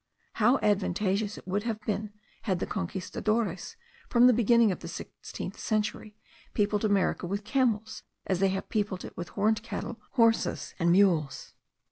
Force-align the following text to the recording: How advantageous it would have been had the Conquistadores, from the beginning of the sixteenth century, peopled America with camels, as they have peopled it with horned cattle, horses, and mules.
How 0.33 0.57
advantageous 0.63 1.37
it 1.37 1.47
would 1.47 1.61
have 1.61 1.79
been 1.81 2.11
had 2.41 2.57
the 2.57 2.65
Conquistadores, 2.65 3.75
from 4.09 4.25
the 4.25 4.33
beginning 4.33 4.71
of 4.71 4.79
the 4.79 4.87
sixteenth 4.87 5.59
century, 5.59 6.17
peopled 6.55 6.83
America 6.83 7.27
with 7.27 7.43
camels, 7.43 8.01
as 8.25 8.39
they 8.39 8.49
have 8.49 8.67
peopled 8.67 9.05
it 9.05 9.15
with 9.15 9.29
horned 9.29 9.61
cattle, 9.61 9.99
horses, 10.13 10.73
and 10.79 10.91
mules. 10.91 11.53